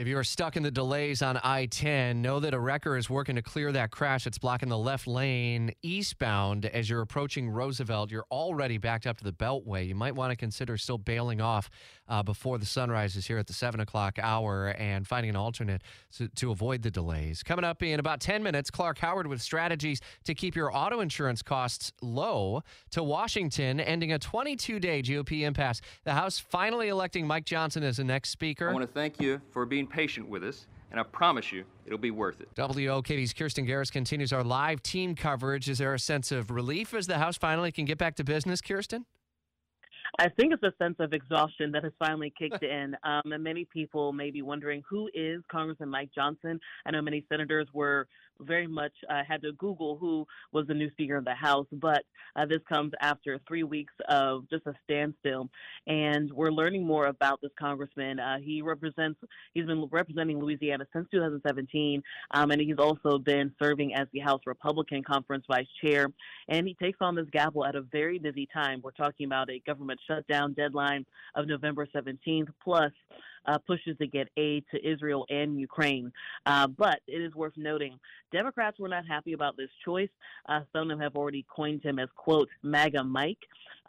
If 0.00 0.08
you 0.08 0.16
are 0.16 0.24
stuck 0.24 0.56
in 0.56 0.62
the 0.62 0.70
delays 0.70 1.20
on 1.20 1.38
I 1.44 1.66
10, 1.66 2.22
know 2.22 2.40
that 2.40 2.54
a 2.54 2.58
wrecker 2.58 2.96
is 2.96 3.10
working 3.10 3.36
to 3.36 3.42
clear 3.42 3.70
that 3.72 3.90
crash 3.90 4.24
that's 4.24 4.38
blocking 4.38 4.70
the 4.70 4.78
left 4.78 5.06
lane 5.06 5.74
eastbound 5.82 6.64
as 6.64 6.88
you're 6.88 7.02
approaching 7.02 7.50
Roosevelt. 7.50 8.10
You're 8.10 8.24
already 8.30 8.78
backed 8.78 9.06
up 9.06 9.18
to 9.18 9.24
the 9.24 9.32
Beltway. 9.34 9.86
You 9.86 9.94
might 9.94 10.14
want 10.14 10.30
to 10.30 10.36
consider 10.36 10.78
still 10.78 10.96
bailing 10.96 11.42
off 11.42 11.68
uh, 12.08 12.22
before 12.22 12.56
the 12.56 12.64
sunrise 12.64 13.14
is 13.14 13.26
here 13.26 13.36
at 13.36 13.46
the 13.46 13.52
7 13.52 13.78
o'clock 13.78 14.18
hour 14.18 14.68
and 14.78 15.06
finding 15.06 15.28
an 15.28 15.36
alternate 15.36 15.82
to, 16.16 16.28
to 16.28 16.50
avoid 16.50 16.80
the 16.80 16.90
delays. 16.90 17.42
Coming 17.42 17.66
up 17.66 17.82
in 17.82 18.00
about 18.00 18.20
10 18.20 18.42
minutes, 18.42 18.70
Clark 18.70 19.00
Howard 19.00 19.26
with 19.26 19.42
strategies 19.42 20.00
to 20.24 20.34
keep 20.34 20.56
your 20.56 20.74
auto 20.74 21.00
insurance 21.00 21.42
costs 21.42 21.92
low. 22.00 22.62
To 22.92 23.02
Washington, 23.02 23.78
ending 23.78 24.14
a 24.14 24.18
22 24.18 24.80
day 24.80 25.02
GOP 25.02 25.42
impasse. 25.42 25.82
The 26.04 26.14
House 26.14 26.38
finally 26.38 26.88
electing 26.88 27.26
Mike 27.26 27.44
Johnson 27.44 27.82
as 27.82 27.98
the 27.98 28.04
next 28.04 28.30
speaker. 28.30 28.70
I 28.70 28.72
want 28.72 28.86
to 28.86 28.92
thank 28.92 29.20
you 29.20 29.42
for 29.50 29.66
being 29.66 29.89
patient 29.90 30.28
with 30.28 30.42
us, 30.44 30.66
and 30.90 30.98
I 30.98 31.02
promise 31.02 31.52
you 31.52 31.64
it'll 31.84 31.98
be 31.98 32.10
worth 32.10 32.40
it. 32.40 32.48
WOKV's 32.54 33.34
Kirstin 33.34 33.68
Garriss 33.68 33.92
continues 33.92 34.32
our 34.32 34.44
live 34.44 34.82
team 34.82 35.14
coverage. 35.14 35.68
Is 35.68 35.78
there 35.78 35.92
a 35.92 35.98
sense 35.98 36.32
of 36.32 36.50
relief 36.50 36.94
as 36.94 37.06
the 37.06 37.18
House 37.18 37.36
finally 37.36 37.72
can 37.72 37.84
get 37.84 37.98
back 37.98 38.16
to 38.16 38.24
business, 38.24 38.60
Kirstin? 38.60 39.04
I 40.18 40.28
think 40.28 40.52
it's 40.52 40.62
a 40.62 40.72
sense 40.82 40.96
of 40.98 41.12
exhaustion 41.12 41.72
that 41.72 41.84
has 41.84 41.92
finally 41.98 42.32
kicked 42.38 42.62
in. 42.62 42.96
Um, 43.04 43.32
and 43.32 43.42
many 43.42 43.64
people 43.64 44.12
may 44.12 44.30
be 44.30 44.42
wondering 44.42 44.82
who 44.88 45.08
is 45.14 45.42
Congressman 45.50 45.88
Mike 45.88 46.10
Johnson. 46.14 46.58
I 46.86 46.90
know 46.90 47.02
many 47.02 47.24
senators 47.28 47.68
were 47.72 48.06
very 48.40 48.66
much 48.66 48.92
uh, 49.08 49.22
had 49.26 49.42
to 49.42 49.52
Google 49.52 49.96
who 49.98 50.26
was 50.52 50.66
the 50.66 50.74
new 50.74 50.90
Speaker 50.90 51.16
of 51.16 51.24
the 51.24 51.34
House, 51.34 51.66
but 51.72 52.02
uh, 52.36 52.46
this 52.46 52.60
comes 52.68 52.92
after 53.00 53.38
three 53.46 53.62
weeks 53.62 53.92
of 54.08 54.48
just 54.48 54.66
a 54.66 54.72
standstill. 54.84 55.48
And 55.86 56.32
we're 56.32 56.50
learning 56.50 56.86
more 56.86 57.06
about 57.06 57.40
this 57.40 57.50
congressman. 57.58 58.18
Uh, 58.18 58.38
he 58.42 58.62
represents, 58.62 59.20
he's 59.54 59.66
been 59.66 59.86
representing 59.90 60.40
Louisiana 60.40 60.86
since 60.92 61.06
2017, 61.10 62.02
um, 62.32 62.50
and 62.50 62.60
he's 62.60 62.78
also 62.78 63.18
been 63.18 63.52
serving 63.62 63.94
as 63.94 64.06
the 64.12 64.20
House 64.20 64.40
Republican 64.46 65.02
Conference 65.02 65.44
Vice 65.48 65.66
Chair. 65.82 66.06
And 66.48 66.66
he 66.66 66.74
takes 66.74 66.98
on 67.00 67.14
this 67.14 67.26
gavel 67.32 67.64
at 67.64 67.74
a 67.74 67.82
very 67.82 68.18
busy 68.18 68.48
time. 68.52 68.80
We're 68.82 68.92
talking 68.92 69.26
about 69.26 69.50
a 69.50 69.60
government 69.66 69.99
shutdown 70.06 70.52
deadline 70.52 71.04
of 71.34 71.46
November 71.46 71.86
17th, 71.94 72.48
plus 72.62 72.92
uh, 73.46 73.58
pushes 73.58 73.96
to 73.98 74.06
get 74.06 74.28
aid 74.36 74.64
to 74.72 74.86
Israel 74.86 75.26
and 75.30 75.58
Ukraine. 75.58 76.12
Uh, 76.46 76.66
but 76.66 77.00
it 77.06 77.20
is 77.20 77.34
worth 77.34 77.54
noting 77.56 77.98
Democrats 78.32 78.78
were 78.78 78.88
not 78.88 79.06
happy 79.06 79.32
about 79.32 79.56
this 79.56 79.70
choice. 79.84 80.10
Uh, 80.48 80.60
some 80.72 80.82
of 80.82 80.88
them 80.88 81.00
have 81.00 81.16
already 81.16 81.44
coined 81.54 81.82
him 81.82 81.98
as, 81.98 82.08
quote, 82.16 82.48
MAGA 82.62 83.04
Mike, 83.04 83.38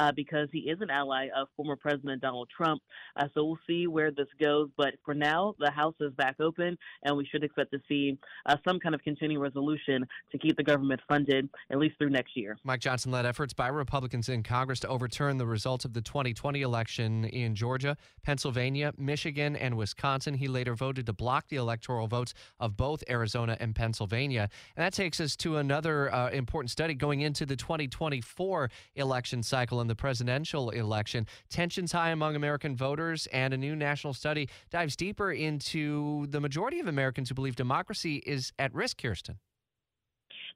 uh, 0.00 0.10
because 0.12 0.48
he 0.50 0.60
is 0.60 0.80
an 0.80 0.90
ally 0.90 1.28
of 1.36 1.48
former 1.56 1.76
President 1.76 2.22
Donald 2.22 2.48
Trump. 2.56 2.80
Uh, 3.16 3.26
so 3.34 3.44
we'll 3.44 3.58
see 3.66 3.86
where 3.86 4.10
this 4.10 4.28
goes. 4.40 4.70
But 4.76 4.94
for 5.04 5.14
now, 5.14 5.54
the 5.58 5.70
House 5.70 5.94
is 6.00 6.12
back 6.14 6.36
open, 6.40 6.78
and 7.02 7.16
we 7.16 7.26
should 7.26 7.44
expect 7.44 7.70
to 7.72 7.80
see 7.86 8.18
uh, 8.46 8.56
some 8.66 8.80
kind 8.80 8.94
of 8.94 9.02
continuing 9.02 9.42
resolution 9.42 10.06
to 10.32 10.38
keep 10.38 10.56
the 10.56 10.62
government 10.62 11.00
funded 11.06 11.50
at 11.70 11.78
least 11.78 11.98
through 11.98 12.10
next 12.10 12.34
year. 12.34 12.56
Mike 12.64 12.80
Johnson 12.80 13.12
led 13.12 13.26
efforts 13.26 13.52
by 13.52 13.68
Republicans 13.68 14.30
in 14.30 14.42
Congress 14.42 14.80
to 14.80 14.88
overturn 14.88 15.36
the 15.36 15.46
results 15.46 15.84
of 15.84 15.92
the 15.92 16.00
2020 16.00 16.62
election 16.62 17.26
in 17.26 17.54
Georgia, 17.54 17.96
Pennsylvania, 18.22 18.94
Michigan, 18.96 19.54
and 19.54 19.76
Wisconsin. 19.76 20.32
He 20.32 20.48
later 20.48 20.74
voted 20.74 21.04
to 21.06 21.12
block 21.12 21.48
the 21.48 21.56
electoral 21.56 22.06
votes 22.06 22.32
of 22.58 22.74
both 22.74 23.04
Arizona 23.10 23.56
and 23.60 23.74
Pennsylvania. 23.74 24.48
And 24.76 24.84
that 24.84 24.94
takes 24.94 25.20
us 25.20 25.36
to 25.36 25.58
another 25.58 26.12
uh, 26.14 26.30
important 26.30 26.70
study 26.70 26.94
going 26.94 27.20
into 27.20 27.44
the 27.44 27.56
2024 27.56 28.70
election 28.94 29.42
cycle 29.42 29.80
the 29.90 29.96
presidential 29.96 30.70
election. 30.70 31.26
Tensions 31.50 31.92
high 31.92 32.10
among 32.10 32.36
American 32.36 32.76
voters, 32.76 33.26
and 33.32 33.52
a 33.52 33.56
new 33.56 33.74
national 33.74 34.14
study 34.14 34.48
dives 34.70 34.94
deeper 34.96 35.32
into 35.32 36.26
the 36.28 36.40
majority 36.40 36.78
of 36.78 36.86
Americans 36.86 37.28
who 37.28 37.34
believe 37.34 37.56
democracy 37.56 38.22
is 38.24 38.52
at 38.58 38.72
risk, 38.72 39.02
Kirstin. 39.02 39.36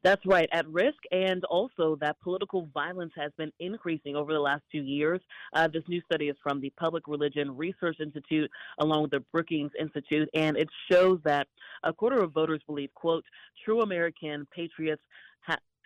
That's 0.05 0.25
right, 0.27 0.49
at 0.53 0.69
risk, 0.69 0.99
and 1.11 1.43
also 1.47 1.97
that 2.01 2.21
political 2.21 2.69
violence 2.75 3.13
has 3.17 3.33
been 3.39 3.51
increasing 3.59 4.15
over 4.17 4.33
the 4.35 4.39
last 4.39 4.63
two 4.71 4.83
years. 4.83 5.21
Uh, 5.55 5.67
this 5.67 5.83
new 5.89 6.01
study 6.03 6.29
is 6.29 6.37
from 6.43 6.61
the 6.61 6.71
Public 6.79 7.09
Religion 7.09 7.57
Research 7.57 7.97
Institute, 8.01 8.51
along 8.79 9.03
with 9.03 9.11
the 9.13 9.25
Brookings 9.33 9.73
Institute, 9.81 10.29
and 10.35 10.57
it 10.57 10.69
shows 10.93 11.19
that 11.25 11.49
a 11.83 11.93
quarter 11.93 12.23
of 12.23 12.33
voters 12.33 12.61
believe, 12.67 12.93
quote, 12.95 13.25
true 13.65 13.81
American 13.81 14.47
patriots 14.55 15.03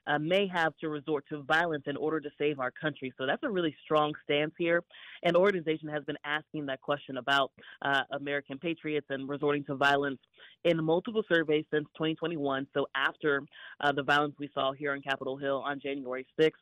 uh, 0.09 0.19
may 0.19 0.49
have 0.49 0.77
to 0.79 0.89
resort 0.89 1.25
to 1.29 1.43
violence 1.43 1.85
in 1.87 1.97
order 1.97 2.21
to 2.21 2.31
save 2.39 2.59
our 2.59 2.71
country. 2.71 3.13
So 3.19 3.27
that's 3.27 3.43
a 3.43 3.51
really 3.51 3.75
strong 3.85 4.13
stance 4.25 4.53
here. 4.59 4.83
The 5.25 5.39
organization 5.39 5.89
has 5.89 6.03
been 6.05 6.17
asking 6.25 6.67
that 6.67 6.81
question 6.81 7.19
about 7.19 7.53
uh, 7.83 8.03
American 8.13 8.59
patriots 8.59 9.07
and 9.11 9.29
resorting 9.29 9.65
to 9.65 9.77
violence 9.77 10.19
in 10.65 10.83
multiple 10.83 11.23
surveys 11.31 11.65
since 11.71 11.87
2021. 11.97 12.67
So 12.75 12.87
after 12.95 13.43
uh, 13.81 13.93
the 13.93 14.03
violence 14.03 14.35
we 14.39 14.51
saw 14.55 14.73
here 14.73 14.93
on 14.93 15.03
Capitol 15.03 15.37
Hill 15.37 15.63
on 15.65 15.81
January 15.81 16.27
6th, 16.41 16.53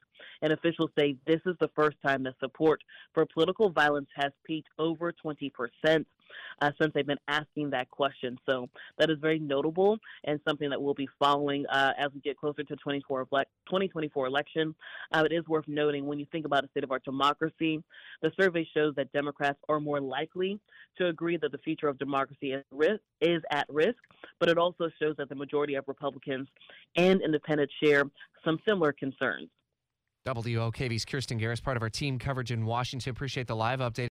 and 0.43 0.53
officials 0.53 0.91
say 0.99 1.17
this 1.27 1.41
is 1.47 1.55
the 1.61 1.71
first 1.75 1.97
time 2.05 2.23
that 2.25 2.35
support 2.41 2.81
for 3.15 3.27
political 3.27 3.71
violence 3.71 4.09
has 4.15 4.33
peaked 4.47 4.69
over 4.79 5.13
20 5.13 5.51
percent 5.51 6.07
uh, 6.61 6.71
since 6.81 6.93
they've 6.95 7.07
been 7.07 7.19
asking 7.29 7.71
that 7.71 7.91
question. 7.91 8.39
So 8.47 8.69
that 8.99 9.11
is 9.11 9.19
very 9.21 9.39
notable 9.39 9.99
and 10.25 10.41
something 10.47 10.71
that 10.71 10.81
we'll 10.81 10.95
be 10.95 11.09
following 11.19 11.67
uh, 11.67 11.93
as 11.99 12.09
we 12.15 12.21
get 12.21 12.37
closer 12.37 12.63
to 12.65 12.77
2024 13.67 14.27
election. 14.27 14.75
Uh, 15.13 15.25
it 15.31 15.35
is 15.35 15.47
worth 15.49 15.67
noting 15.69 16.07
when 16.07 16.19
you 16.19 16.27
think 16.33 16.47
about 16.47 16.63
the 16.63 16.69
state 16.69 16.85
of 16.85 16.93
our 16.93 17.01
democracy, 17.01 17.83
the 18.23 18.31
survey 18.41 18.67
shows 18.75 18.95
that 18.97 19.13
Democrats 19.13 19.59
are 19.69 19.81
more 19.81 20.01
likely 20.01 20.59
to 20.99 21.09
agree 21.09 21.37
that 21.37 21.53
the 21.53 21.59
future 21.59 21.89
of 21.89 21.99
democracy 21.99 22.53
is, 22.53 22.65
risk, 22.71 23.01
is 23.21 23.43
at 23.51 23.67
risk, 23.69 23.99
but 24.41 24.49
it 24.49 24.59
also 24.59 24.89
shows 25.01 25.15
that 25.19 25.29
the 25.29 25.35
majority 25.35 25.75
of 25.75 25.85
Republicans 25.87 26.49
and 26.97 27.21
independents 27.23 27.73
share 27.83 28.05
some 28.45 28.59
similar 28.67 28.93
concerns. 28.93 29.49
WOKV's 30.27 31.05
Kirstin 31.05 31.41
Garriss, 31.41 31.63
part 31.63 31.77
of 31.77 31.83
our 31.83 31.91
team 31.91 32.19
coverage 32.19 32.51
in 32.51 32.67
Washington. 32.67 33.11
Appreciate 33.11 33.47
the 33.47 33.55
live 33.55 33.79
update. 33.79 34.09